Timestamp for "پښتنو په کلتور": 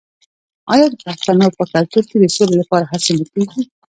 1.05-2.03